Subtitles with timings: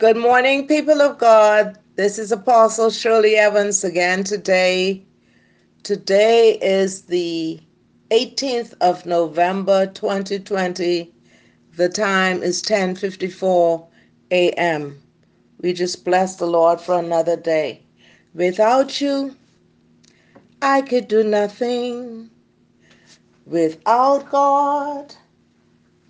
[0.00, 1.78] Good morning, people of God.
[1.96, 5.04] This is Apostle Shirley Evans again today.
[5.82, 7.60] Today is the
[8.10, 11.12] 18th of November 2020.
[11.76, 13.86] The time is 10:54
[14.30, 14.98] a.m.
[15.60, 17.82] We just bless the Lord for another day.
[18.32, 19.36] Without you,
[20.62, 22.30] I could do nothing.
[23.44, 25.14] Without God,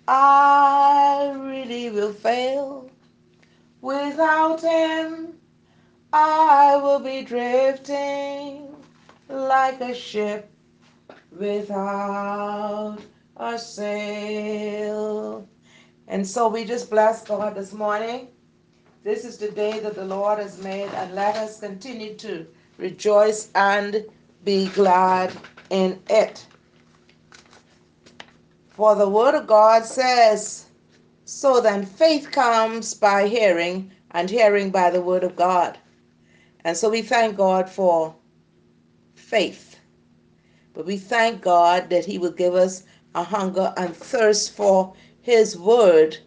[0.07, 2.90] I really will fail.
[3.81, 5.33] Without Him,
[6.13, 8.75] I will be drifting
[9.27, 10.51] like a ship
[11.31, 12.99] without
[13.37, 15.47] a sail.
[16.07, 18.27] And so we just bless God this morning.
[19.03, 22.45] This is the day that the Lord has made, and let us continue to
[22.77, 24.05] rejoice and
[24.43, 25.35] be glad
[25.71, 26.45] in it.
[28.69, 30.67] For the word of God says,
[31.33, 35.77] So then faith comes by hearing, and hearing by the word of God.
[36.65, 38.15] And so we thank God for
[39.15, 39.77] faith.
[40.73, 42.83] But we thank God that He will give us
[43.15, 46.17] a hunger and thirst for His word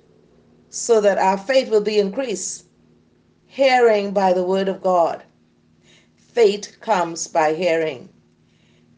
[0.70, 2.64] so that our faith will be increased.
[3.44, 5.22] Hearing by the word of God.
[6.16, 8.08] Faith comes by hearing.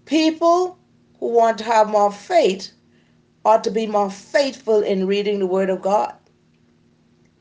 [0.05, 0.79] People
[1.19, 2.71] who want to have more faith
[3.47, 6.13] ought to be more faithful in reading the word of God.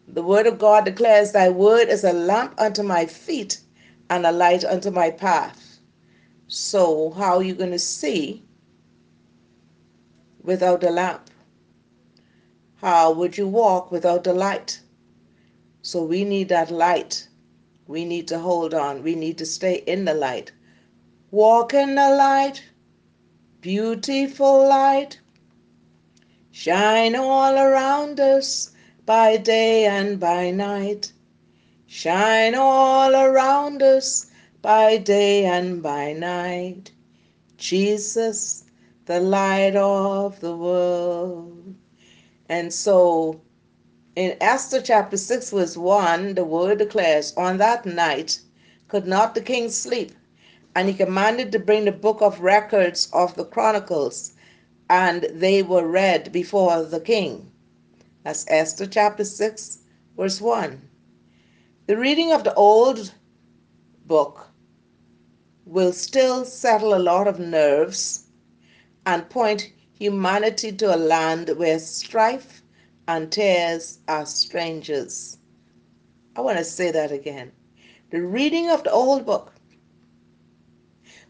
[0.07, 3.59] The word of God declares, Thy word is a lamp unto my feet
[4.11, 5.79] and a light unto my path.
[6.47, 8.43] So, how are you going to see
[10.43, 11.31] without a lamp?
[12.75, 14.79] How would you walk without the light?
[15.81, 17.27] So, we need that light.
[17.87, 19.01] We need to hold on.
[19.01, 20.51] We need to stay in the light.
[21.31, 22.63] Walk in the light,
[23.61, 25.19] beautiful light.
[26.57, 28.71] Shine all around us
[29.05, 31.11] by day and by night.
[31.85, 34.27] Shine all around us
[34.61, 36.93] by day and by night.
[37.57, 38.63] Jesus,
[39.05, 41.75] the light of the world.
[42.47, 43.41] And so
[44.15, 48.39] in Esther chapter 6, verse 1, the word declares, On that night
[48.87, 50.13] could not the king sleep,
[50.73, 54.31] and he commanded to bring the book of records of the Chronicles,
[54.89, 57.51] and they were read before the king.
[58.23, 59.79] That's Esther chapter 6,
[60.17, 60.81] verse 1.
[61.87, 63.13] The reading of the old
[64.05, 64.47] book
[65.65, 68.27] will still settle a lot of nerves
[69.05, 72.61] and point humanity to a land where strife
[73.07, 75.37] and tears are strangers.
[76.35, 77.51] I want to say that again.
[78.11, 79.53] The reading of the old book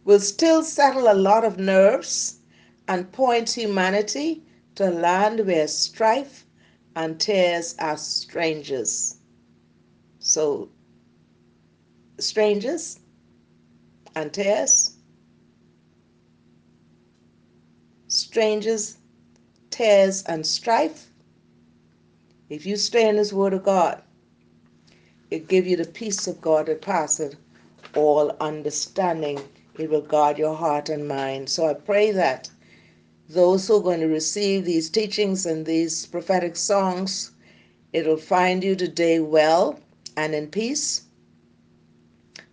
[0.03, 2.39] will still settle a lot of nerves
[2.87, 4.43] and point humanity
[4.75, 6.45] to a land where strife
[6.95, 9.17] and tears are strangers.
[10.19, 10.69] So,
[12.19, 12.99] strangers
[14.15, 14.95] and tears,
[18.07, 18.97] strangers,
[19.69, 21.09] tears, and strife.
[22.49, 24.01] If you stay in this Word of God,
[25.31, 27.35] it give you the peace of God that passeth
[27.95, 29.39] all understanding.
[29.77, 31.49] It will guard your heart and mind.
[31.49, 32.49] So I pray that
[33.29, 37.31] those who are going to receive these teachings and these prophetic songs,
[37.93, 39.79] it'll find you today well
[40.15, 41.03] and in peace,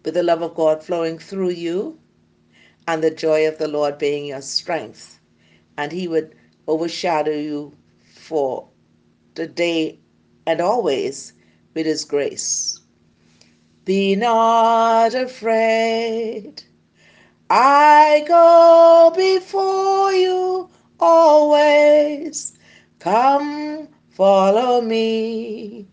[0.04, 1.98] with the love of God flowing through you,
[2.88, 5.20] and the joy of the Lord being your strength.
[5.78, 6.34] And He would
[6.66, 7.76] overshadow you
[8.14, 8.68] for
[9.34, 9.98] today
[10.46, 11.32] and always
[11.74, 12.80] with His grace.
[13.84, 16.62] Be not afraid.
[17.54, 22.58] I go before you always.
[22.98, 25.86] Come, follow me,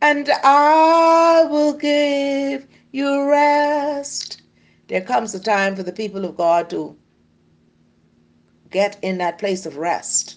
[0.00, 4.40] and I will give you rest.
[4.88, 6.96] There comes a time for the people of God to
[8.70, 10.36] get in that place of rest.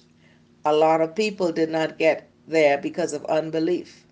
[0.66, 4.06] A lot of people did not get there because of unbelief.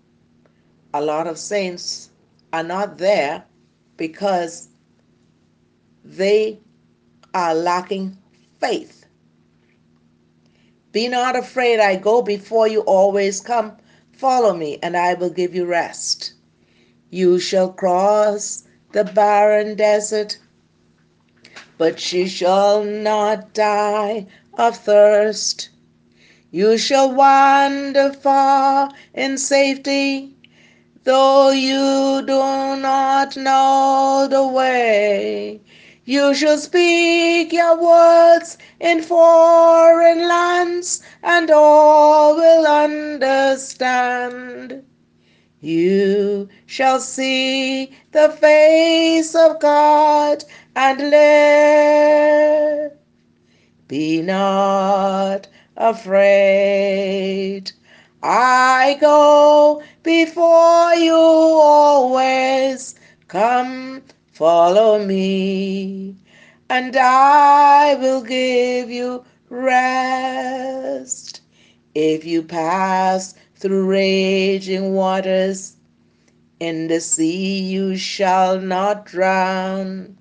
[0.94, 2.08] A lot of saints
[2.54, 3.44] are not there
[3.98, 4.70] because
[6.08, 6.58] they
[7.34, 8.16] are lacking
[8.58, 9.04] faith.
[10.90, 13.40] Be not afraid, I go before you always.
[13.40, 13.76] Come,
[14.12, 16.32] follow me, and I will give you rest.
[17.10, 20.38] You shall cross the barren desert,
[21.76, 25.68] but she shall not die of thirst.
[26.50, 30.34] You shall wander far in safety,
[31.04, 35.60] though you do not know the way.
[36.08, 44.06] You shall speak your words in foreign lands, and all will understand.
[45.60, 50.44] You shall see the face of God
[50.74, 52.92] and live.
[53.86, 55.46] Be not
[55.76, 57.70] afraid.
[58.22, 62.94] I go before you always.
[63.28, 64.04] Come,
[64.38, 66.14] follow me,
[66.70, 71.40] and I will give you rest.
[71.96, 75.74] If you pass through raging waters,
[76.60, 80.16] in the sea you shall not drown.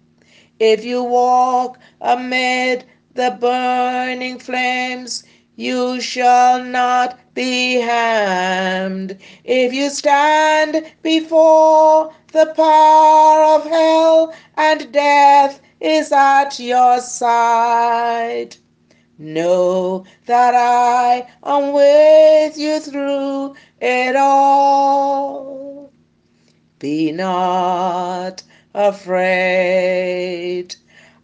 [0.59, 5.23] If you walk amid the burning flames,
[5.57, 9.17] you shall not be harmed.
[9.43, 18.55] If you stand before the power of hell and death is at your side,
[19.17, 25.91] know that I am with you through it all.
[26.77, 28.43] Be not
[28.75, 30.75] afraid.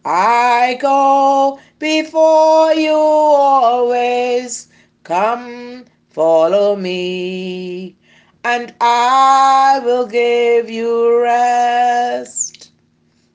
[0.04, 4.68] I go before you always.
[5.02, 7.98] Come, follow me,
[8.42, 12.70] and I will give you rest.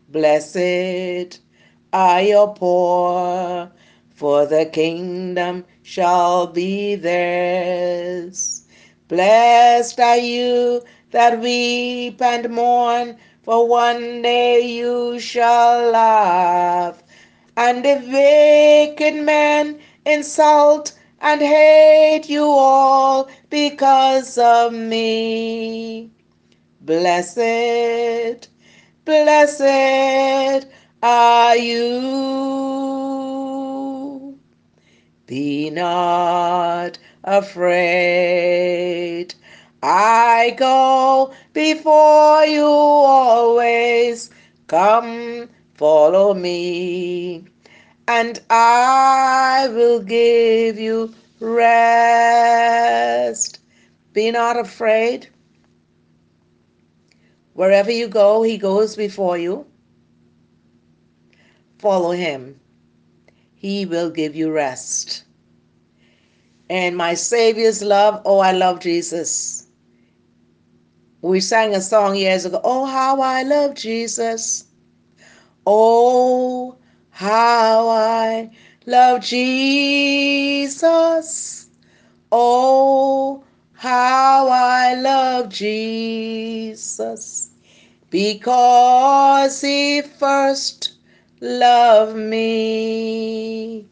[0.07, 1.42] Blessed
[1.94, 3.72] are your poor,
[4.10, 8.66] for the kingdom shall be theirs.
[9.07, 10.81] Blessed are you
[11.12, 17.04] that weep and mourn, for one day you shall laugh.
[17.61, 26.09] And if wicked men insult and hate you all because of me,
[26.79, 28.47] blessed,
[29.03, 30.67] blessed
[31.03, 31.89] are you.
[35.27, 38.55] Be not afraid.
[39.83, 44.29] I go before you always.
[44.67, 47.45] Come, follow me,
[48.05, 52.49] and I will give you rest.
[54.11, 55.29] Be not afraid.
[57.53, 59.65] Wherever you go, he goes before you.
[61.77, 62.59] Follow him.
[63.55, 65.23] He will give you rest.
[66.69, 69.65] And my Savior's love, oh, I love Jesus.
[71.21, 74.65] We sang a song years ago, Oh, how I love Jesus.
[75.71, 76.75] Oh,
[77.12, 78.50] how I
[78.88, 80.80] love Jesus.
[82.31, 83.44] Oh,
[83.74, 87.51] how I love Jesus.
[88.10, 90.94] Because he first
[91.39, 93.88] loved me.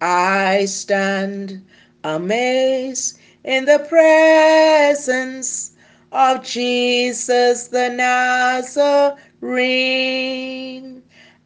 [0.00, 1.62] I stand
[2.02, 5.72] amazed in the presence
[6.12, 9.18] of Jesus the Nazarene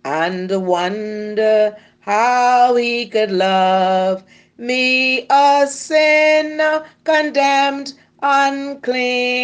[0.04, 4.24] and wonder how he could love
[4.56, 9.36] me, a sinner condemned unclean.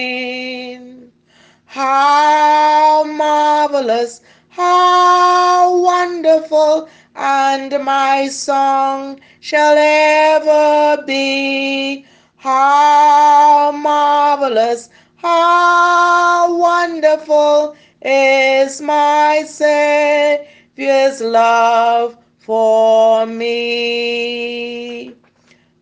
[1.67, 12.07] How marvelous, how wonderful, and my song shall ever be
[12.37, 17.75] how marvelous, how wonderful
[18.05, 25.15] is my Savior's love for me.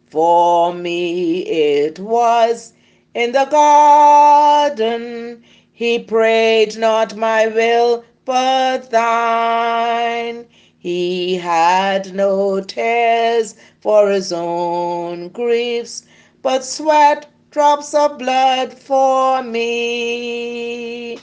[0.09, 2.73] For me it was
[3.15, 10.47] in the garden, he prayed not my will but thine.
[10.79, 16.05] He had no tears for his own griefs,
[16.41, 21.19] but sweat drops of blood for me.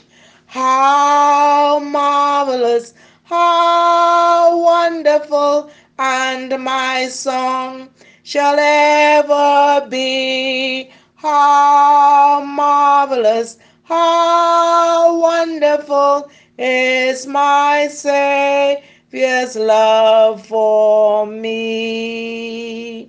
[0.50, 2.92] How marvelous,
[3.22, 7.90] how wonderful, and my song
[8.24, 10.90] shall ever be.
[11.14, 16.28] How marvelous, how wonderful
[16.58, 23.08] is my Savior's love for me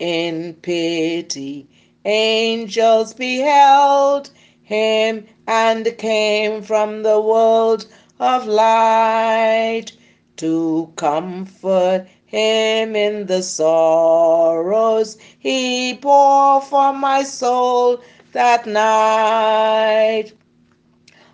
[0.00, 1.68] in pity.
[2.04, 4.30] Angels beheld
[4.68, 7.86] him and came from the world
[8.20, 9.86] of light
[10.36, 20.34] to comfort him in the sorrows he bore for my soul that night.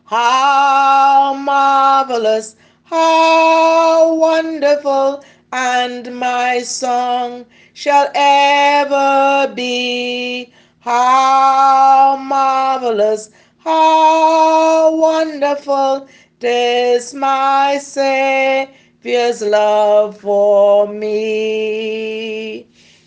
[0.05, 10.53] How marvelous, how wonderful, and my song shall ever be.
[10.85, 16.07] How marvelous, how wonderful
[16.43, 22.67] is my Savior's love for me.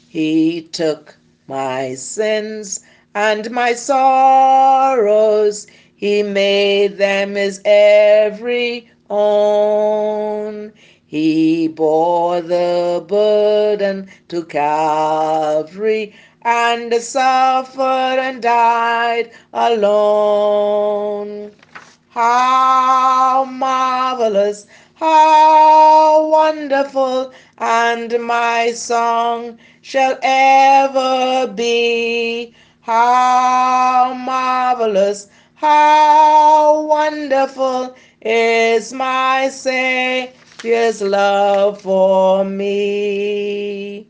[0.09, 2.79] He took my sins
[3.13, 10.73] and my sorrows, He made them His every own.
[11.05, 16.15] He bore the burden to Calvary
[16.47, 21.51] and suffered and died alone.
[22.07, 32.55] How marvelous, how wonderful, and my song shall ever be.
[32.79, 44.07] How marvelous, how wonderful is my Savior's love for me.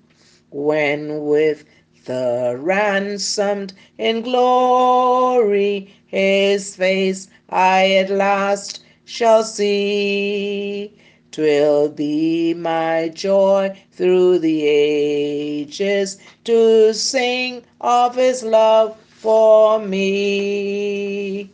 [0.51, 1.65] When with
[2.07, 10.93] the ransomed in glory his face I at last shall see.
[11.31, 21.49] Twill be my joy through the ages to sing of his love for me.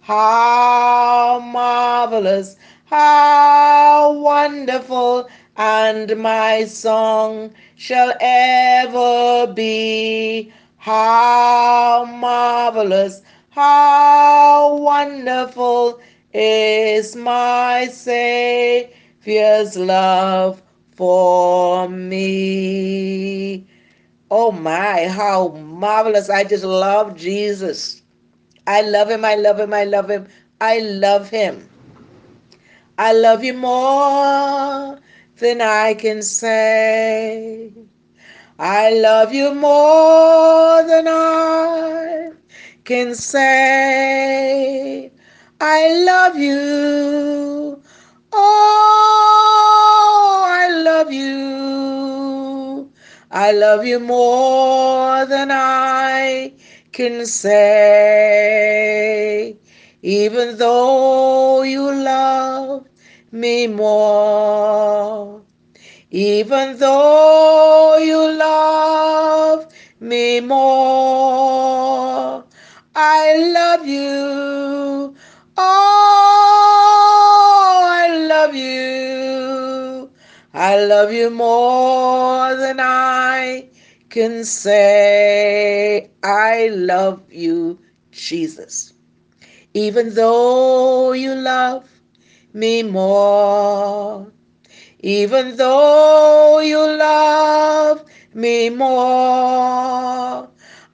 [0.00, 10.52] How marvelous, how wonderful, and my song shall ever be.
[10.76, 15.98] How marvelous, how wonderful
[16.34, 20.62] is my Savior's love
[20.94, 23.66] for me.
[24.30, 26.28] Oh my, how marvelous.
[26.28, 28.02] I just love Jesus.
[28.66, 30.28] I love him, I love him, I love him,
[30.60, 31.66] I love him.
[32.98, 34.98] I love you more
[35.40, 37.72] than I can say.
[38.58, 42.30] I love you more than I
[42.84, 45.10] can say.
[45.60, 47.82] I love you.
[48.32, 52.92] Oh, I love you.
[53.30, 56.52] I love you more than I
[56.92, 58.46] can say.
[60.02, 62.89] Even though you love
[63.32, 65.42] me more.
[66.10, 69.66] Even though you love
[70.00, 72.44] me more,
[72.96, 75.14] I love you.
[75.56, 75.64] Oh,
[77.88, 80.10] I love you.
[80.52, 83.68] I love you more than I
[84.08, 86.10] can say.
[86.24, 87.78] I love you,
[88.10, 88.94] Jesus.
[89.74, 91.99] Even though you love
[92.52, 94.32] me more.
[95.00, 98.04] Even though you love
[98.34, 100.50] me more,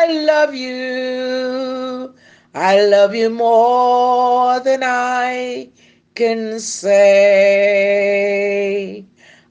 [0.00, 2.14] I love you.
[2.54, 5.70] I love you more than I
[6.14, 7.40] can say.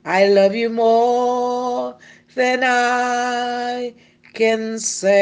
[0.05, 1.97] I love you more
[2.35, 3.93] than I
[4.39, 5.19] can say.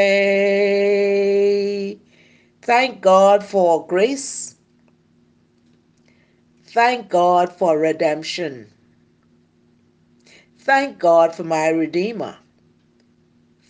[2.61, 4.53] Thank God for grace.
[6.65, 8.67] Thank God for redemption.
[10.59, 12.37] Thank God for my Redeemer.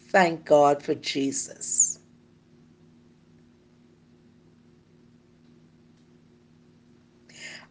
[0.10, 2.00] Thank God for Jesus.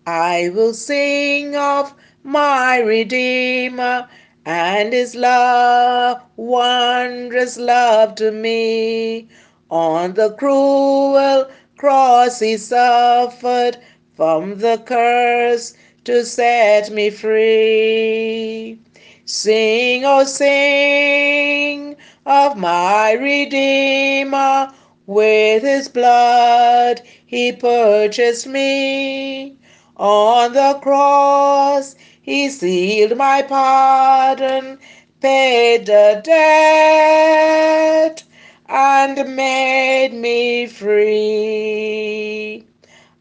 [0.06, 1.92] I will sing of
[2.22, 4.08] my Redeemer
[4.46, 9.28] and his love, wondrous love to me.
[9.68, 13.76] On the cruel cross he suffered
[14.14, 15.74] from the curse
[16.04, 18.78] to set me free.
[19.24, 24.72] Sing, oh sing of my Redeemer,
[25.06, 29.58] with his blood he purchased me.
[29.96, 34.78] On the cross he sealed my pardon,
[35.20, 38.24] paid the debt
[38.68, 42.64] and made me free.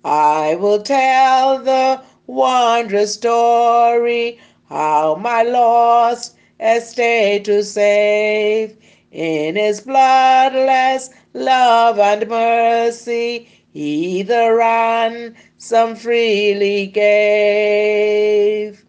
[0.04, 8.76] I will tell the wondrous story how my lost estate to save.
[9.12, 18.84] In his bloodless love and mercy, he the ransom freely gave.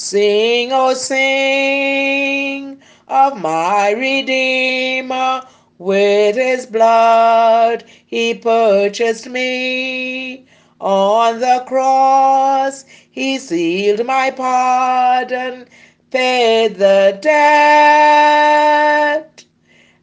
[0.00, 5.42] Sing, oh, sing of my Redeemer
[5.76, 10.46] with his blood he purchased me.
[10.78, 15.66] On the cross he sealed my pardon,
[16.12, 18.24] paid the debt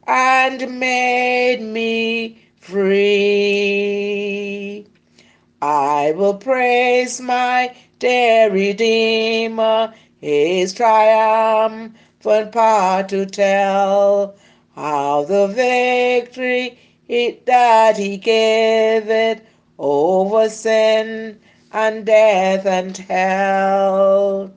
[0.05, 3.25] and made me free.
[5.61, 14.35] I will praise my dear Redeemer, his triumphant power to tell,
[14.75, 19.45] how the victory it, that he gave it
[19.79, 21.39] over sin
[21.71, 24.51] and death and hell.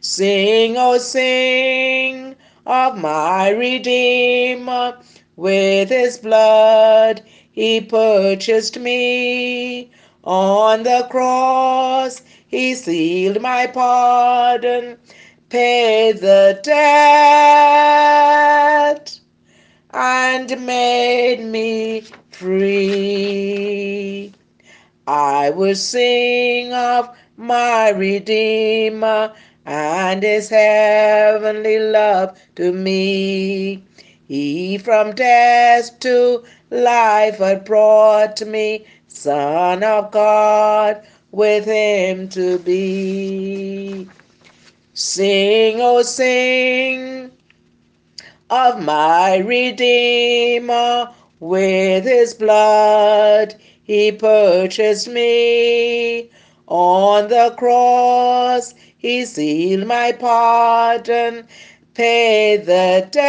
[0.00, 2.34] Sing, oh sing
[2.66, 4.98] of my Redeemer,
[5.36, 9.90] with his blood he purchased me.
[10.24, 12.22] On the cross
[12.52, 14.98] he sealed my pardon,
[15.48, 16.78] paid the debt,
[19.90, 24.34] and made me free.
[25.06, 29.32] I will sing of my Redeemer
[29.64, 33.82] and his heavenly love to me.
[34.28, 44.08] He from death to life had brought me, Son of God, with him to be.
[44.94, 47.30] Sing, oh, sing
[48.50, 51.08] of my Redeemer,
[51.40, 56.30] with his blood he purchased me.
[56.68, 61.48] On the cross he sealed my pardon,
[61.94, 63.24] paid the debt,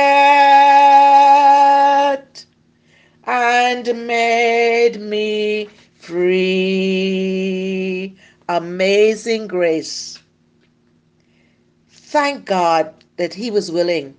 [3.25, 5.69] and made me
[6.03, 7.33] free.
[8.49, 10.19] Amazing grace.
[11.89, 14.15] Thank God that He was willing.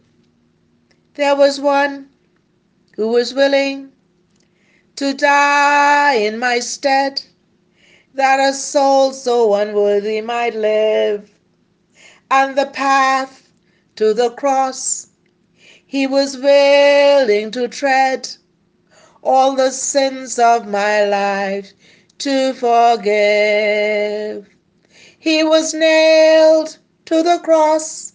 [1.14, 2.08] There was one
[2.96, 3.92] who was willing
[4.96, 7.22] to die in my stead,
[8.14, 11.30] that a soul so unworthy might live.
[12.30, 13.50] And the path
[13.96, 15.08] to the cross
[15.94, 18.28] he was willing to tread
[19.24, 21.72] all the sins of my life
[22.18, 24.46] to forgive.
[25.18, 28.12] He was nailed to the cross.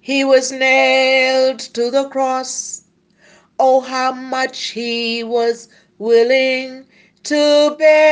[0.00, 2.84] He was nailed to the cross.
[3.58, 6.84] Oh, how much he was willing
[7.24, 8.02] to bear.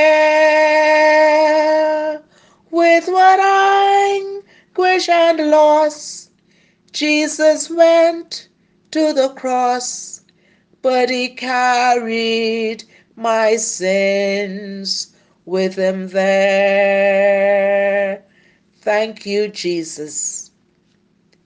[2.71, 6.31] With what anguish and loss
[6.93, 8.49] Jesus went
[8.93, 10.20] to the cross
[10.83, 12.85] but he carried
[13.17, 15.15] my sins
[15.45, 17.41] with him there.
[18.81, 20.53] Thank you, Jesus,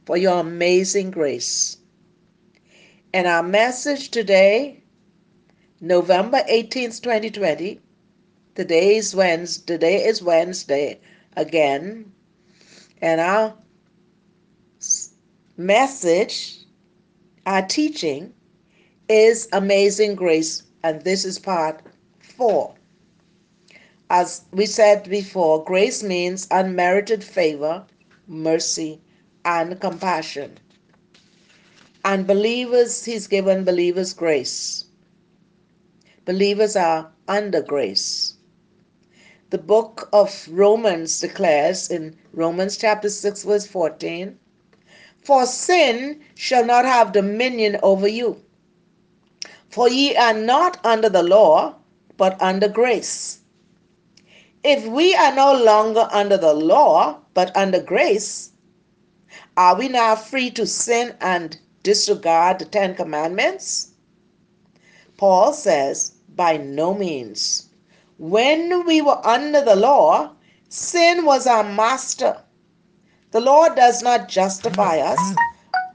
[0.06, 1.78] for your amazing grace.
[3.12, 4.82] And our message today,
[5.80, 7.80] November 18th, 2020,
[8.54, 11.00] today is Wednesday, today is Wednesday
[11.36, 12.12] again.
[13.00, 13.54] And our
[15.56, 16.58] message,
[17.46, 18.33] our teaching
[19.08, 21.82] is amazing grace, and this is part
[22.20, 22.74] four.
[24.08, 27.84] As we said before, grace means unmerited favor,
[28.26, 29.00] mercy,
[29.44, 30.58] and compassion.
[32.04, 34.86] And believers, He's given believers grace.
[36.24, 38.34] Believers are under grace.
[39.50, 44.38] The book of Romans declares in Romans chapter 6, verse 14
[45.22, 48.42] For sin shall not have dominion over you
[49.74, 51.74] for ye are not under the law,
[52.16, 53.40] but under grace.
[54.62, 58.52] If we are no longer under the law, but under grace,
[59.56, 63.90] are we now free to sin and disregard the Ten Commandments?
[65.16, 67.68] Paul says, by no means.
[68.18, 70.37] When we were under the law,
[70.68, 72.37] sin was our master.
[73.32, 75.37] The law does not justify us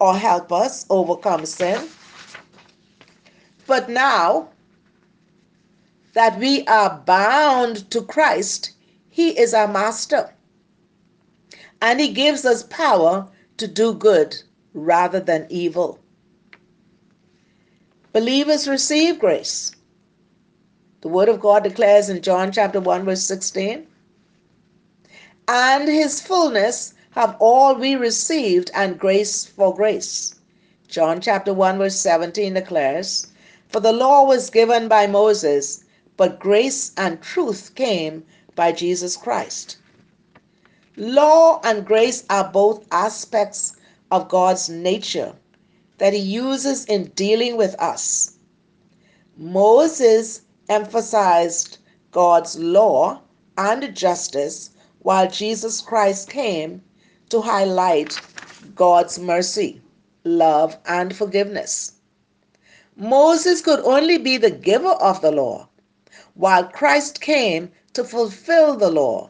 [0.02, 1.88] or help us overcome sin.
[3.70, 4.50] But now
[6.14, 8.72] that we are bound to Christ,
[9.12, 10.34] He is our master.
[11.80, 13.28] And He gives us power
[13.58, 14.36] to do good
[14.74, 16.00] rather than evil.
[18.12, 19.72] Believers receive grace.
[21.02, 23.86] The Word of God declares in John chapter 1, verse 16
[25.48, 30.36] and His fullness have all we received, and grace for grace.
[30.88, 33.29] John chapter 1, verse 17 declares,
[33.70, 35.84] for the law was given by Moses,
[36.18, 39.78] but grace and truth came by Jesus Christ.
[40.98, 43.78] Law and grace are both aspects
[44.12, 45.34] of God's nature
[46.00, 48.38] that He uses in dealing with us.
[49.38, 51.78] Moses emphasized
[52.12, 53.22] God's law
[53.58, 56.82] and justice, while Jesus Christ came
[57.30, 58.20] to highlight
[58.76, 59.80] God's mercy,
[60.24, 61.99] love, and forgiveness.
[63.02, 65.70] Moses could only be the giver of the law,
[66.34, 69.30] while Christ came to fulfill the law.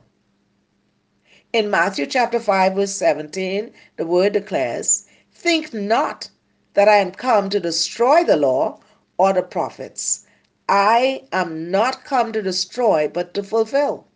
[1.53, 6.32] In Matthew chapter 5 verse 17, the word declares, Think not
[6.73, 8.79] that I am come to destroy the law
[9.19, 10.25] or the prophets.
[10.67, 14.08] I am not come to destroy, but to fulfill.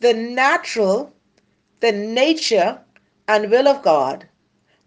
[0.00, 1.12] The natural,
[1.80, 2.80] the nature,
[3.28, 4.26] and will of God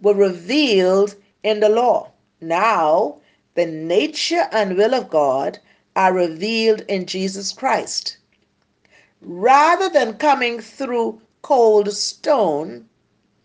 [0.02, 2.12] were revealed in the law.
[2.39, 3.19] Now,
[3.56, 5.60] the nature and will of God
[5.95, 8.17] are revealed in Jesus Christ.
[9.21, 12.88] Rather than coming through cold stone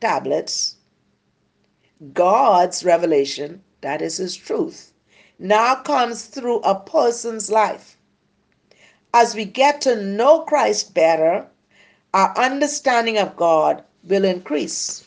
[0.01, 0.77] tablets,
[2.13, 4.93] God's revelation, that is His truth,
[5.39, 7.97] now comes through a person's life.
[9.15, 11.47] As we get to know Christ better,
[12.13, 15.05] our understanding of God will increase.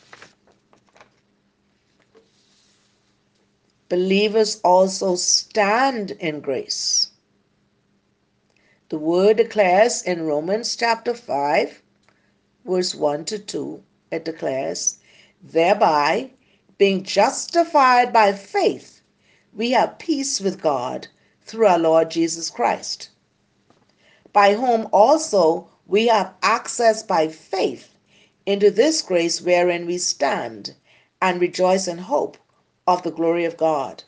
[3.88, 7.10] Believers also stand in grace.
[8.88, 11.82] The word declares in Romans chapter 5,
[12.64, 14.98] verse 1 to 2, it declares,
[15.40, 16.32] Thereby,
[16.78, 19.02] being justified by faith,
[19.54, 21.06] we have peace with God
[21.42, 23.10] through our Lord Jesus Christ,
[24.32, 27.94] by whom also we have access by faith
[28.46, 30.74] into this grace wherein we stand
[31.22, 32.36] and rejoice in hope
[32.86, 34.04] of the glory of God.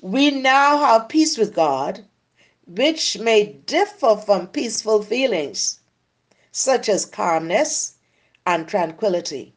[0.00, 2.04] We now have peace with God
[2.66, 5.80] which may differ from peaceful feelings,
[6.50, 7.94] such as calmness
[8.46, 9.54] and tranquility.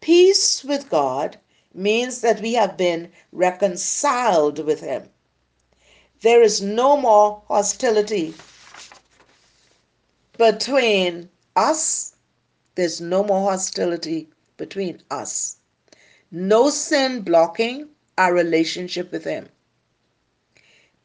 [0.00, 1.38] Peace with God
[1.74, 5.08] means that we have been reconciled with Him.
[6.22, 8.34] There is no more hostility
[10.36, 12.14] between us.
[12.74, 15.57] There's no more hostility between us.
[16.30, 19.48] No sin blocking our relationship with Him.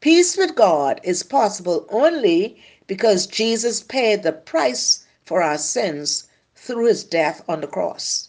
[0.00, 6.86] Peace with God is possible only because Jesus paid the price for our sins through
[6.86, 8.28] his death on the cross.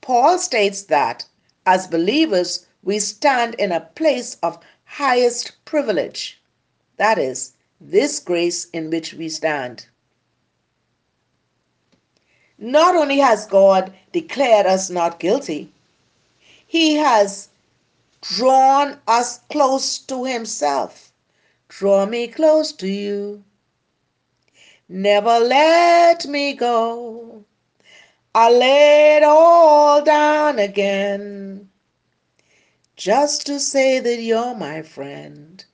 [0.00, 1.26] Paul states that
[1.64, 6.42] as believers, we stand in a place of highest privilege.
[6.96, 9.86] That is, this grace in which we stand.
[12.64, 15.72] Not only has God declared us not guilty,
[16.64, 17.48] He has
[18.20, 21.10] drawn us close to Himself.
[21.66, 23.42] Draw me close to you.
[24.88, 27.44] Never let me go.
[28.32, 31.68] I lay it all down again
[32.94, 35.64] just to say that you're my friend.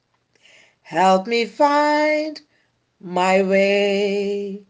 [0.80, 2.40] Help me find
[2.98, 4.62] my way.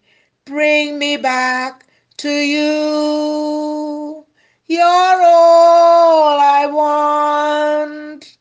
[0.45, 1.85] Bring me back
[2.19, 4.27] to you.
[4.67, 8.37] You're all I want.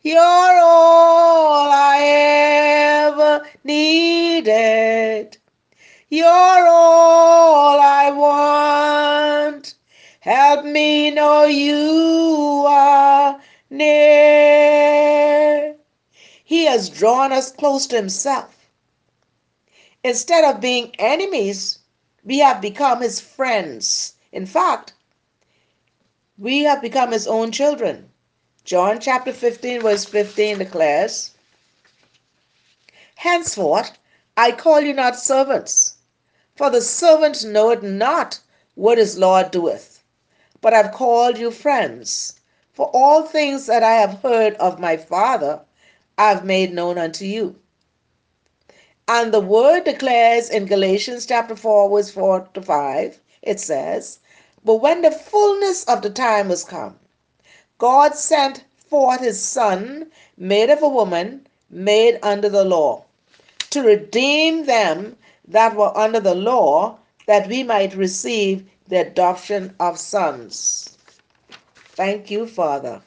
[0.00, 1.98] You're all I
[3.06, 5.36] ever needed.
[6.08, 9.74] You're all I want.
[10.20, 13.38] Help me know you are
[13.68, 14.08] near.
[16.44, 18.70] He has drawn us close to Himself.
[20.02, 21.80] Instead of being enemies,
[22.28, 24.12] we have become His friends.
[24.32, 24.92] In fact,
[26.36, 28.10] we have become his own children.
[28.64, 31.30] John chapter 15, verse 15 declares,
[33.14, 33.92] Henceforth
[34.36, 35.94] I call you not servants,
[36.54, 38.40] for the servant knoweth not
[38.74, 40.04] what his Lord doeth,
[40.60, 42.38] but I've called you friends.
[42.74, 45.62] For all things that I have heard of my Father,
[46.18, 47.56] I have made known unto you.
[49.10, 54.18] And the word declares in Galatians chapter 4, verse 4 to 5, it says,
[54.62, 56.98] but when the fullness of the time was come,
[57.78, 63.04] God sent forth his Son, made of a woman, made under the law,
[63.70, 65.16] to redeem them
[65.46, 70.98] that were under the law, that we might receive the adoption of sons.
[71.96, 73.00] Thank you, Father.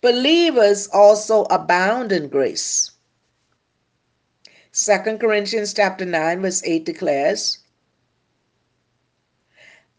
[0.00, 2.90] Believers also abound in grace.
[4.76, 7.60] 2 Corinthians chapter 9 verse 8 declares,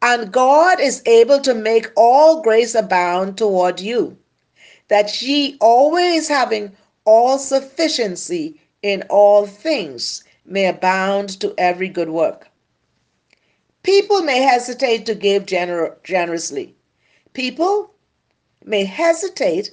[0.04, 4.16] and God is able to make all grace abound toward you,
[4.90, 12.48] that ye always having all sufficiency in all things may abound to every good work.
[13.82, 16.76] People may hesitate to give gener- generously.
[17.34, 17.96] People
[18.63, 19.72] may hesitate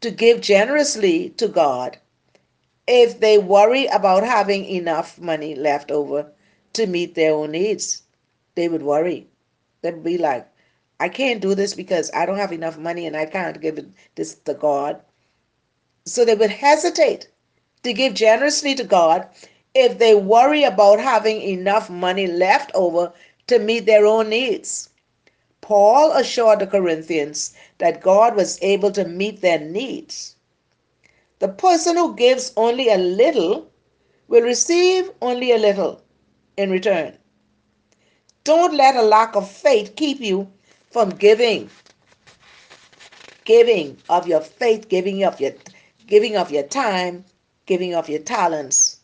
[0.00, 1.98] to give generously to God
[2.86, 6.30] if they worry about having enough money left over
[6.74, 8.02] to meet their own needs.
[8.54, 9.26] They would worry.
[9.82, 10.46] They'd be like,
[11.00, 14.34] I can't do this because I don't have enough money and I can't give this
[14.34, 15.00] to God.
[16.04, 17.28] So they would hesitate
[17.82, 19.28] to give generously to God
[19.74, 23.12] if they worry about having enough money left over
[23.46, 24.90] to meet their own needs.
[25.60, 30.33] Paul assured the Corinthians that God was able to meet their needs.
[31.38, 33.70] The person who gives only a little
[34.28, 36.02] will receive only a little
[36.56, 37.16] in return.
[38.44, 40.50] Don't let a lack of faith keep you
[40.90, 41.70] from giving.
[43.44, 45.52] Giving of your faith, giving of your
[46.06, 47.24] giving of your time,
[47.66, 49.00] giving of your talents,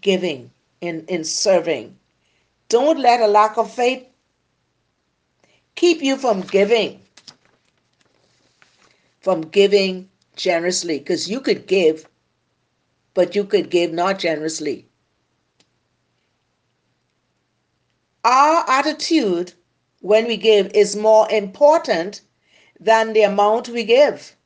[0.00, 1.96] giving in, in serving.
[2.68, 4.06] Don't let a lack of faith
[5.74, 7.00] keep you from giving.
[9.20, 10.98] From giving generously.
[10.98, 12.08] Because you could give,
[13.14, 14.86] but you could give not generously.
[18.24, 19.54] Our attitude
[20.00, 22.22] when we give is more important
[22.78, 24.36] than the amount we give.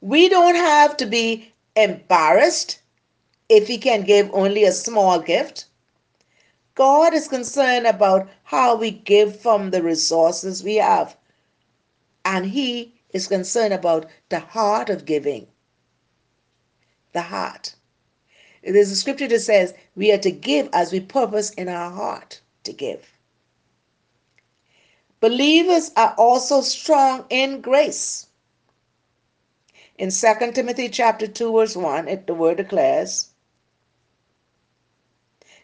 [0.00, 2.80] We don't have to be embarrassed
[3.48, 5.66] if we can give only a small gift.
[6.74, 11.16] God is concerned about how we give from the resources we have.
[12.24, 15.46] And He is concerned about the heart of giving.
[17.12, 17.74] The heart.
[18.62, 22.40] There's a scripture that says we are to give as we purpose in our heart
[22.64, 23.12] to give.
[25.20, 28.26] Believers are also strong in grace.
[29.96, 33.30] In 2 Timothy chapter 2 verse 1, it, the word declares,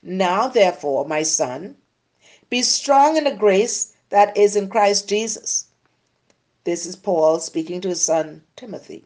[0.03, 1.77] Now therefore, my son,
[2.51, 5.67] be strong in the grace that is in Christ Jesus.
[6.65, 9.05] This is Paul speaking to his son Timothy.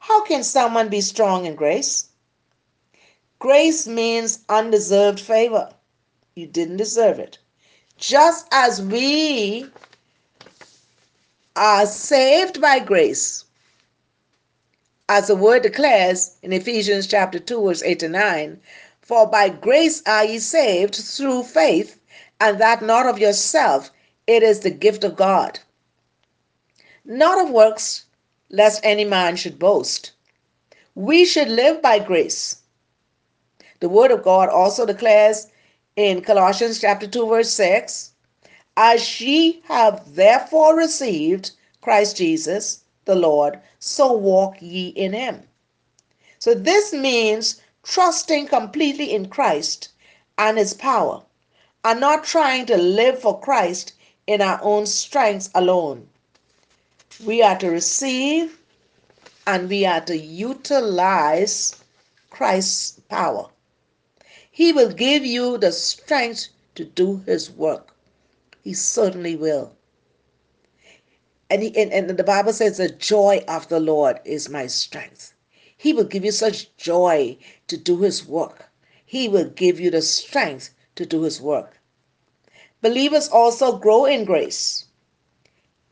[0.00, 2.08] How can someone be strong in grace?
[3.38, 5.72] Grace means undeserved favor.
[6.34, 7.38] You didn't deserve it.
[7.96, 9.70] Just as we
[11.54, 13.44] are saved by grace,
[15.08, 18.60] as the word declares in Ephesians chapter 2, verse 8 to 9,
[19.00, 22.00] for by grace are ye saved through faith,
[22.40, 23.92] and that not of yourself,
[24.26, 25.60] it is the gift of God.
[27.06, 28.06] Not of works,
[28.48, 30.12] lest any man should boast.
[30.94, 32.62] We should live by grace.
[33.80, 35.48] The word of God also declares
[35.96, 38.12] in Colossians chapter 2, verse 6,
[38.78, 41.50] as ye have therefore received
[41.82, 45.46] Christ Jesus, the Lord, so walk ye in him.
[46.38, 49.90] So this means trusting completely in Christ
[50.38, 51.22] and his power
[51.84, 53.92] and not trying to live for Christ
[54.26, 56.08] in our own strengths alone.
[57.22, 58.58] We are to receive
[59.46, 61.76] and we are to utilize
[62.30, 63.50] Christ's power.
[64.50, 67.94] He will give you the strength to do his work.
[68.62, 69.76] He certainly will.
[71.50, 75.34] And, he, and, and the Bible says, The joy of the Lord is my strength.
[75.76, 77.36] He will give you such joy
[77.68, 78.70] to do his work.
[79.04, 81.78] He will give you the strength to do his work.
[82.80, 84.86] Believers also grow in grace.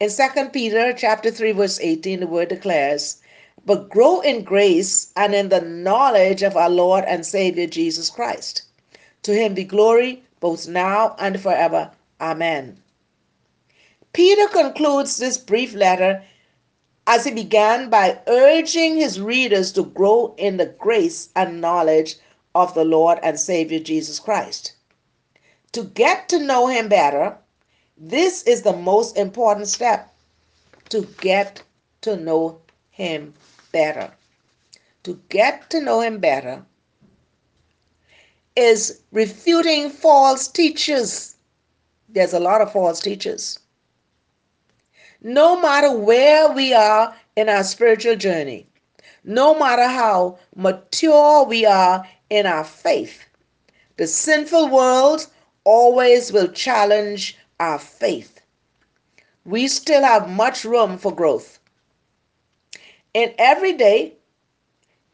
[0.02, 3.18] In 2 Peter chapter 3, verse 18, the word declares,
[3.64, 8.62] But grow in grace and in the knowledge of our Lord and Savior Jesus Christ.
[9.22, 11.92] To him be glory both now and forever.
[12.20, 12.82] Amen.
[14.12, 16.24] Peter concludes this brief letter
[17.06, 22.16] as he began by urging his readers to grow in the grace and knowledge
[22.56, 24.72] of the Lord and Savior Jesus Christ.
[25.70, 27.38] To get to know him better,
[28.02, 30.12] this is the most important step
[30.90, 31.62] to get
[32.02, 32.60] to know
[32.90, 33.32] him
[33.72, 34.10] better.
[35.04, 36.62] To get to know him better
[38.54, 41.36] is refuting false teachers.
[42.08, 43.58] There's a lot of false teachers
[45.22, 48.66] no matter where we are in our spiritual journey,
[49.24, 53.24] no matter how mature we are in our faith,
[53.96, 55.26] the sinful world
[55.64, 58.40] always will challenge our faith.
[59.44, 61.58] We still have much room for growth.
[63.14, 64.16] In every day,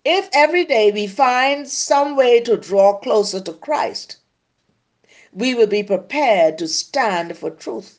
[0.05, 4.19] if every day we find some way to draw closer to Christ,
[5.33, 7.99] we will be prepared to stand for truth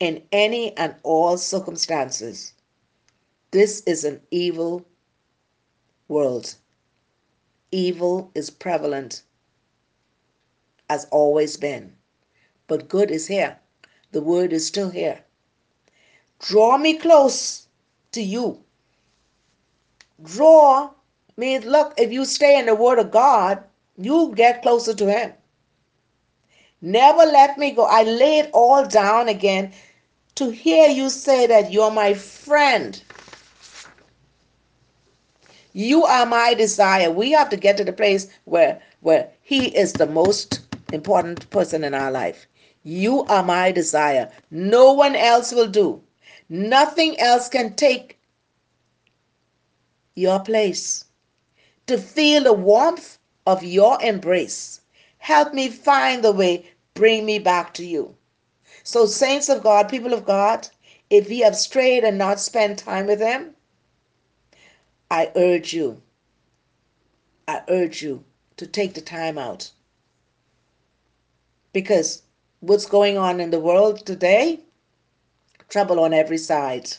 [0.00, 2.54] in any and all circumstances.
[3.50, 4.86] This is an evil
[6.08, 6.56] world.
[7.70, 9.22] Evil is prevalent,
[10.88, 11.94] has always been.
[12.70, 13.58] But good is here.
[14.12, 15.18] The word is still here.
[16.38, 17.66] Draw me close
[18.12, 18.62] to you.
[20.22, 20.90] Draw
[21.36, 23.64] me, look, if you stay in the word of God,
[23.96, 25.32] you get closer to Him.
[26.80, 27.86] Never let me go.
[27.86, 29.72] I lay it all down again
[30.36, 33.02] to hear you say that you're my friend.
[35.72, 37.10] You are my desire.
[37.10, 40.60] We have to get to the place where where he is the most
[40.92, 42.46] important person in our life.
[42.82, 44.30] You are my desire.
[44.50, 46.02] No one else will do.
[46.48, 48.18] Nothing else can take
[50.14, 51.04] your place.
[51.86, 54.80] To feel the warmth of your embrace.
[55.18, 56.70] Help me find the way.
[56.94, 58.16] Bring me back to you.
[58.82, 60.68] So, saints of God, people of God,
[61.10, 63.54] if we have strayed and not spent time with Him,
[65.10, 66.00] I urge you,
[67.46, 68.24] I urge you
[68.56, 69.70] to take the time out.
[71.72, 72.22] Because
[72.60, 74.60] what's going on in the world today,
[75.68, 76.90] trouble on every side,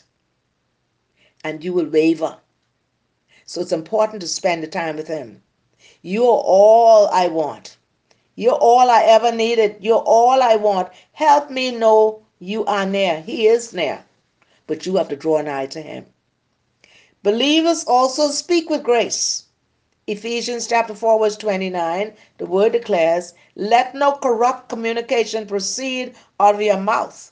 [1.44, 2.36] and you will waver.
[3.46, 5.42] So it's important to spend the time with Him.
[6.02, 7.76] You're all I want.
[8.34, 9.76] You're all I ever needed.
[9.80, 10.88] You're all I want.
[11.12, 13.20] Help me know you are near.
[13.20, 14.04] He is near,
[14.66, 16.06] but you have to draw nigh to Him.
[17.22, 19.44] Believers also speak with grace.
[20.08, 26.62] Ephesians chapter 4, verse 29, the word declares, Let no corrupt communication proceed out of
[26.62, 27.30] your mouth,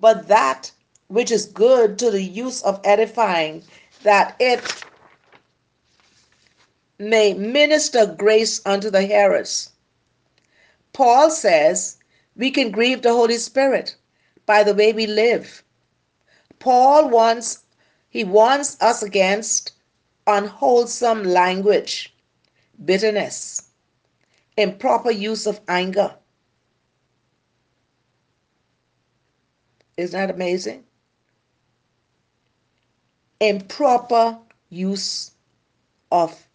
[0.00, 0.72] but that
[1.08, 3.62] which is good to the use of edifying,
[4.02, 4.84] that it
[6.98, 9.70] may minister grace unto the hearers.
[10.94, 11.98] Paul says
[12.36, 13.96] we can grieve the Holy Spirit
[14.46, 15.62] by the way we live.
[16.60, 17.64] Paul wants
[18.08, 19.72] he warns us against
[20.26, 22.14] unwholesome language,
[22.84, 23.70] bitterness,
[24.56, 26.14] improper use of anger.
[29.96, 30.84] Isn't that amazing?
[33.40, 34.38] Improper
[34.70, 35.32] use
[36.10, 36.46] of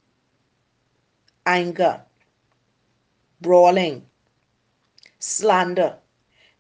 [1.46, 2.02] anger,
[3.42, 4.06] brawling,
[5.20, 5.96] slander,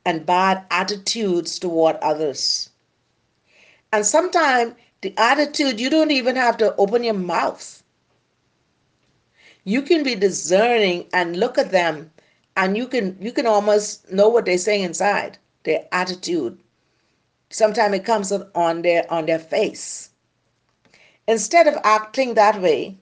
[0.05, 2.69] and bad attitudes toward others.
[3.91, 7.83] And sometimes the attitude, you don't even have to open your mouth.
[9.63, 12.11] You can be discerning and look at them
[12.57, 16.59] and you can you can almost know what they're saying inside, their attitude.
[17.49, 20.09] Sometimes it comes on their on their face.
[21.27, 22.97] Instead of acting that way,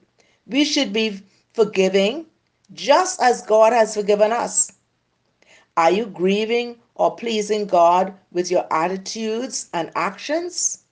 [0.46, 1.20] we should be
[1.54, 2.26] forgiving
[2.72, 4.70] just as God has forgiven us.
[5.76, 10.84] Are you grieving or pleasing God with your attitudes and actions?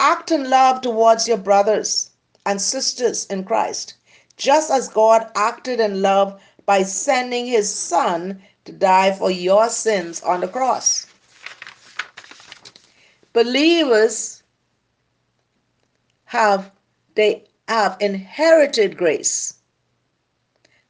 [0.00, 2.10] Act in love towards your brothers
[2.46, 3.94] and sisters in Christ,
[4.36, 10.20] just as God acted in love by sending his Son to die for your sins
[10.22, 11.06] on the cross.
[13.32, 14.42] Believers
[16.24, 16.70] have
[17.14, 19.54] they have inherited grace.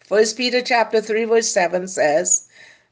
[0.01, 2.49] First Peter chapter 3 verse 7 says,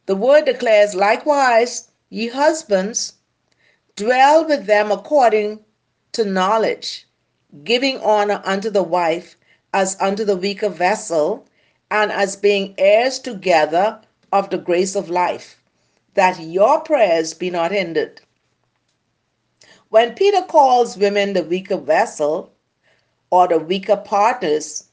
[0.06, 3.14] the word declares likewise ye husbands
[3.96, 5.64] dwell with them according
[6.16, 7.06] to knowledge,
[7.62, 9.36] giving honor unto the wife
[9.72, 11.46] as unto the weaker vessel,
[11.90, 14.00] and as being heirs together
[14.32, 15.62] of the grace of life,
[16.14, 18.20] that your prayers be not hindered.
[19.90, 22.50] When Peter calls women the weaker vessel
[23.30, 24.84] or the weaker partners,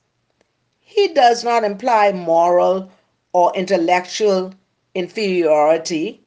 [0.80, 2.92] he does not imply moral
[3.32, 4.54] or intellectual
[4.94, 6.23] inferiority,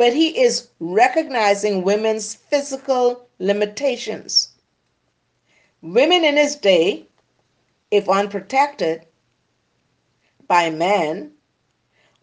[0.00, 4.48] but he is recognizing women's physical limitations.
[5.82, 7.04] Women in his day,
[7.90, 9.04] if unprotected
[10.48, 11.32] by men,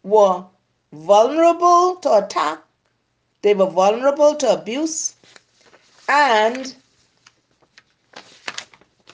[0.01, 0.43] were
[0.91, 2.63] vulnerable to attack,
[3.43, 5.13] they were vulnerable to abuse,
[6.09, 6.73] and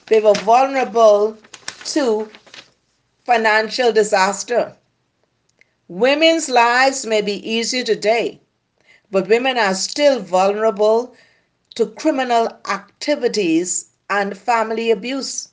[0.06, 1.36] they were vulnerable
[1.84, 2.30] to
[3.26, 4.74] financial disaster.
[5.88, 8.40] Women's lives may be easier today,
[9.14, 11.14] but women are still vulnerable
[11.76, 15.50] to criminal activities and family abuse.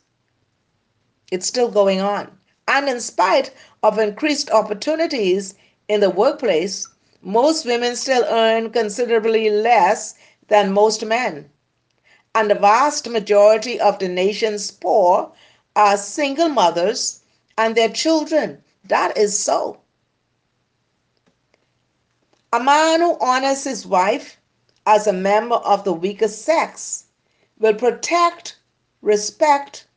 [1.32, 2.39] It's still going on.
[2.68, 3.51] And in spite
[3.84, 5.53] of increased opportunities
[5.88, 6.88] in the workplace,
[7.22, 10.16] most women still earn considerably less
[10.47, 11.47] than most men.
[12.34, 15.32] And the vast majority of the nation's poor
[15.76, 17.22] are single mothers
[17.59, 18.64] and their children.
[18.86, 19.80] That is so.
[22.54, 24.38] A man who honors his wife
[24.86, 27.06] as a member of the weaker sex
[27.58, 28.58] will protect,
[29.02, 29.88] respect,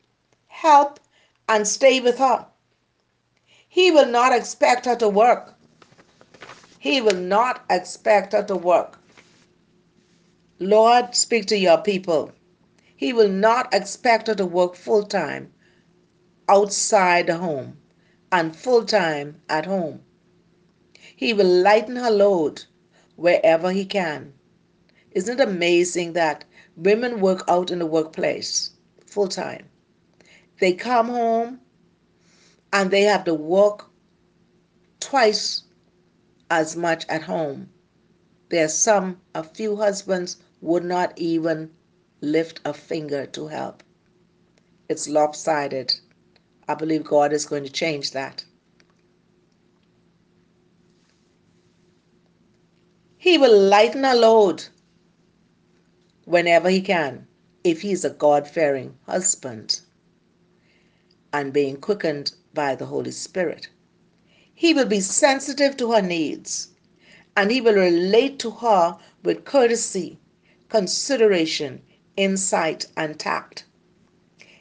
[0.47, 1.01] help,
[1.49, 2.47] and stay with her.
[3.69, 5.55] He will not expect her to work.
[6.79, 9.01] He will not expect her to work.
[10.61, 12.31] Lord, speak to your people.
[12.95, 15.53] He will not expect her to work full time
[16.49, 17.79] outside the home
[18.31, 20.04] and full time at home.
[21.17, 22.65] He will lighten her load
[23.17, 24.35] wherever he can.
[25.13, 26.45] Isn't it amazing that
[26.77, 28.73] women work out in the workplace
[29.07, 29.69] full time?
[30.59, 31.61] They come home
[32.73, 33.91] and they have to work
[34.99, 35.63] twice
[36.51, 37.71] as much at home.
[38.49, 41.71] There are some, a few husbands would not even
[42.21, 43.83] lift a finger to help.
[44.89, 45.95] It's lopsided.
[46.69, 48.45] I believe God is going to change that.
[53.25, 54.65] He will lighten a load
[56.27, 57.27] whenever he can
[57.65, 59.81] if he's a God fearing husband
[61.33, 63.71] and being quickened by the Holy Spirit.
[64.55, 66.69] He will be sensitive to her needs
[67.35, 70.19] and he will relate to her with courtesy,
[70.69, 71.81] consideration,
[72.19, 73.65] insight, and tact.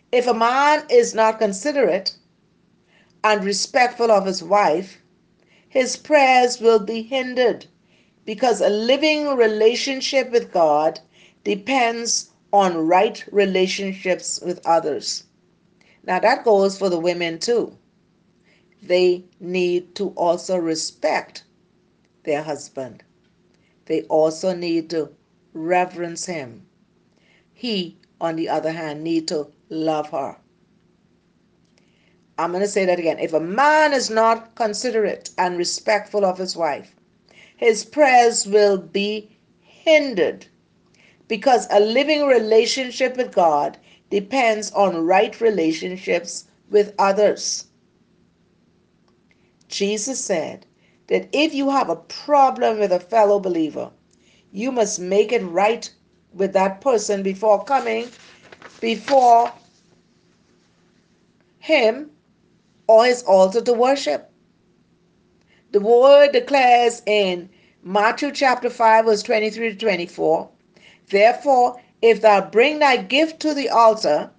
[0.09, 2.15] If a man is not considerate
[3.25, 5.01] and respectful of his wife,
[5.67, 7.65] his prayers will be hindered
[8.25, 10.99] because a living relationship with God
[11.43, 15.23] depends on right relationships with others.
[16.05, 17.77] Now, that goes for the women too.
[18.81, 21.43] They need to also respect
[22.23, 23.03] their husband,
[23.85, 25.09] they also need to
[25.53, 26.65] reverence him.
[27.53, 30.37] He, on the other hand, need to love her.
[32.37, 33.19] I'm going to say that again.
[33.19, 36.95] If a man is not considerate and respectful of his wife,
[37.57, 39.29] his prayers will be
[39.61, 40.45] hindered
[41.27, 43.77] because a living relationship with God
[44.09, 47.65] depends on right relationships with others.
[49.67, 50.65] Jesus said
[51.07, 53.89] that if you have a problem with a fellow believer,
[54.51, 55.89] you must make it right
[56.33, 58.09] with that person before coming
[58.81, 59.51] before
[61.59, 62.11] him
[62.87, 64.32] or his altar to worship.
[65.73, 67.49] The word declares in
[67.81, 70.47] Matthew chapter 5, verse 23 to 24
[71.09, 74.29] Therefore, if thou bring thy gift to the altar,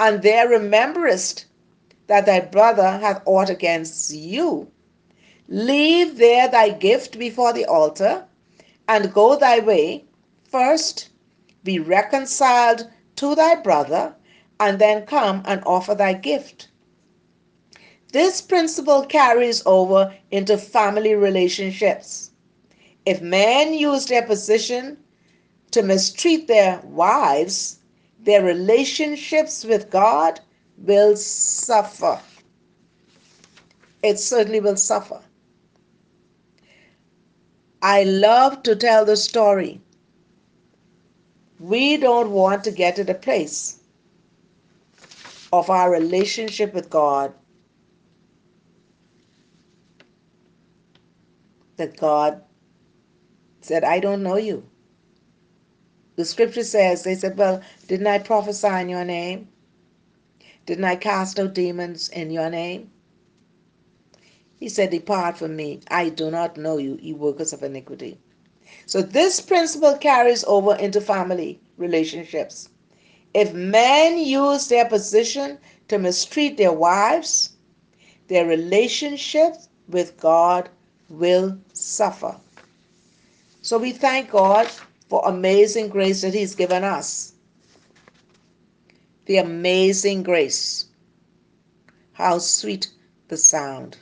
[0.00, 1.44] and there rememberest
[2.08, 4.72] that thy brother hath aught against you,
[5.46, 8.26] leave there thy gift before the altar,
[8.88, 10.04] and go thy way.
[10.50, 11.10] First,
[11.62, 14.16] be reconciled to thy brother,
[14.58, 16.69] and then come and offer thy gift.
[18.12, 22.30] This principle carries over into family relationships.
[23.06, 24.98] If men use their position
[25.70, 27.78] to mistreat their wives,
[28.18, 30.40] their relationships with God
[30.78, 32.20] will suffer.
[34.02, 35.20] It certainly will suffer.
[37.82, 39.80] I love to tell the story.
[41.60, 43.78] We don't want to get to the place
[45.52, 47.32] of our relationship with God
[51.80, 52.42] that God
[53.62, 54.68] said, I don't know you.
[56.16, 59.48] The scripture says, they said, Well, didn't I prophesy in your name?
[60.66, 62.90] Didn't I cast out demons in your name?
[64.56, 65.80] He said, Depart from me.
[65.90, 68.18] I do not know you, ye workers of iniquity.
[68.84, 72.68] So this principle carries over into family relationships.
[73.32, 75.58] If men use their position
[75.88, 77.56] to mistreat their wives,
[78.28, 79.54] their relationship
[79.88, 80.68] with God
[81.10, 82.34] will suffer.
[83.60, 84.68] So we thank God
[85.08, 87.34] for amazing grace that He's given us.
[89.26, 90.86] The amazing grace.
[92.12, 92.88] How sweet
[93.28, 93.98] the sound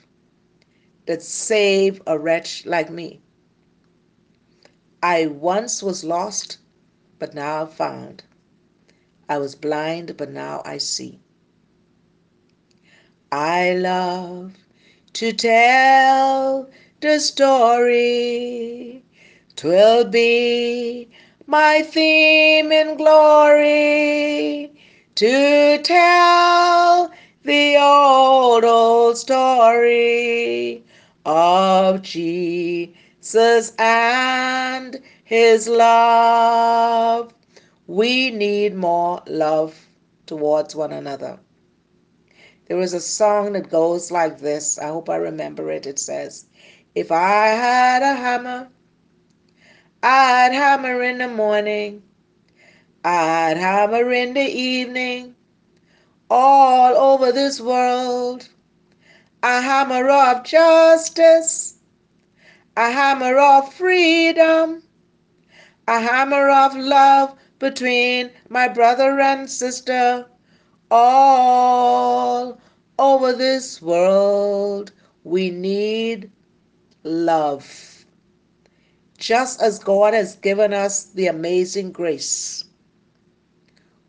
[1.07, 3.21] that saved a wretch like me.
[5.03, 6.59] I once was lost,
[7.19, 8.25] but now found.
[9.29, 11.19] I was blind, but now I see.
[13.31, 14.55] I love
[15.15, 16.69] to tell
[17.01, 19.05] the story.
[19.57, 21.09] Twill be
[21.47, 24.73] my theme in glory
[25.15, 27.11] to tell
[27.45, 30.85] the old, old story
[31.25, 37.33] of Jesus and his love.
[37.87, 39.89] We need more love
[40.27, 41.39] towards one another.
[42.67, 44.79] There is a song that goes like this.
[44.79, 45.87] I hope I remember it.
[45.87, 46.45] It says,
[46.99, 48.69] If I had a hammer,
[50.03, 52.03] I'd hammer in the morning,
[53.05, 55.37] I'd hammer in the evening,
[56.29, 58.49] all over this world.
[59.45, 61.77] A hammer of justice,
[62.77, 64.83] a hammer of freedom,
[65.87, 70.27] a hammer of love between my brother and sister
[70.91, 72.61] all
[72.99, 74.91] over this world.
[75.23, 76.33] We need
[77.05, 78.05] love.
[79.19, 82.65] Just as God has given us the amazing grace,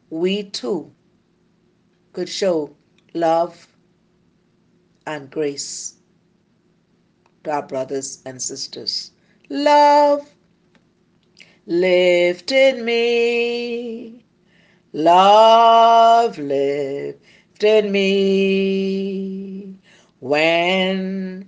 [0.09, 0.91] we too
[2.13, 2.75] could show
[3.13, 3.67] love
[5.07, 5.95] and grace
[7.43, 9.11] to our brothers and sisters.
[9.49, 10.29] Love
[11.65, 14.23] lifted me.
[14.93, 19.77] Love lifted me
[20.19, 21.47] when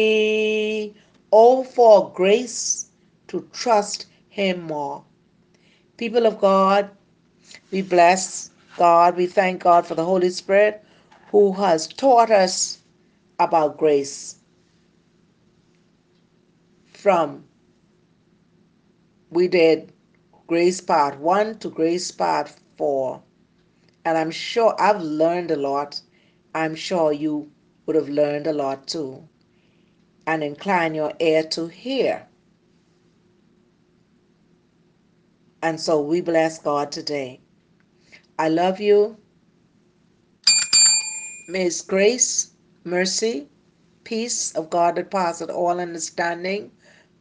[1.73, 2.89] For grace
[3.27, 5.03] to trust Him more.
[5.97, 6.89] People of God,
[7.71, 9.15] we bless God.
[9.15, 10.83] We thank God for the Holy Spirit
[11.31, 12.79] who has taught us
[13.39, 14.35] about grace
[16.93, 17.43] from
[19.31, 19.91] we did
[20.45, 23.21] grace part 1 to grace part 4
[24.05, 26.01] and i'm sure i've learned a lot
[26.53, 27.49] i'm sure you
[27.85, 29.27] would have learned a lot too
[30.27, 32.27] and incline your ear to hear
[35.61, 37.39] and so we bless god today
[38.39, 39.17] i love you
[41.47, 42.51] may his grace
[42.83, 43.47] mercy
[44.03, 46.71] peace of God that passeth all understanding,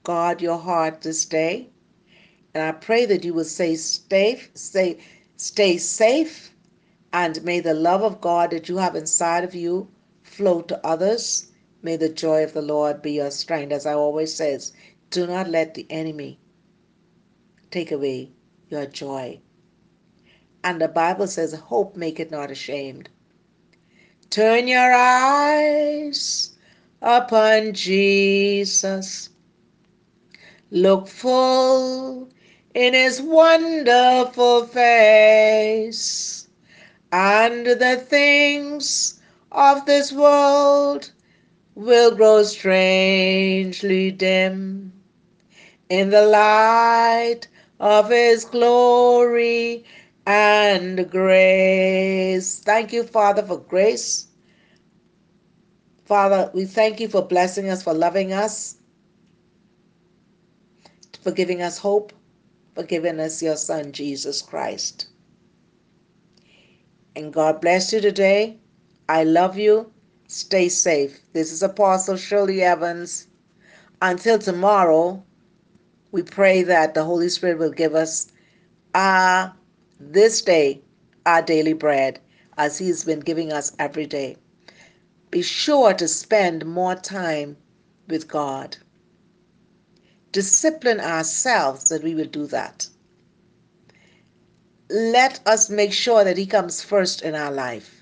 [0.03, 1.69] guard your heart this day.
[2.55, 4.99] And I pray that you will stay safe, stay,
[5.37, 6.53] stay safe,
[7.13, 9.89] and may the love of God that you have inside of you
[10.23, 11.50] flow to others.
[11.83, 13.73] May the joy of the Lord be your strength.
[13.73, 14.73] As I always says,
[15.11, 16.39] do not let the enemy
[17.71, 18.33] take away
[18.69, 19.41] your joy.
[20.63, 23.09] And the Bible says, hope make it not ashamed.
[24.29, 26.53] Turn your eyes
[27.01, 29.31] upon Jesus.
[30.71, 32.29] Look full
[32.75, 36.49] in his wonderful face,
[37.11, 39.21] and the things
[39.51, 41.11] of this world
[41.81, 44.93] will grow strangely dim
[45.89, 47.49] in the light
[47.81, 49.83] of his glory
[50.27, 52.61] and grace.
[52.61, 54.27] Thank you, Father, for grace.
[56.05, 58.77] Father, we thank you for blessing us, for loving us,
[61.23, 62.13] for giving us hope,
[62.75, 65.09] for giving us your Son, Jesus Christ.
[67.17, 68.59] And God bless you today.
[69.09, 69.91] I love you.
[70.31, 71.19] Stay safe.
[71.33, 73.27] This is Apostle Shirley Evans.
[74.01, 75.25] Until tomorrow,
[76.13, 78.31] we pray that the Holy Spirit will give us
[78.95, 79.53] our
[79.99, 80.83] this day
[81.27, 82.21] our daily bread
[82.57, 84.37] as he has been giving us every day.
[85.33, 87.57] Be sure to spend more time
[88.07, 88.77] with God.
[90.31, 92.87] Discipline ourselves that we will do that.
[94.91, 98.00] Let us make sure that He comes first in our life.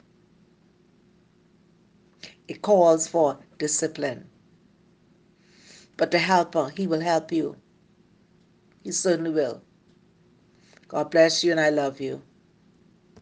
[2.48, 4.28] It calls for discipline.
[5.96, 7.56] But the helper, He will help you.
[8.84, 9.62] He certainly will.
[10.88, 12.22] God bless you and I love you.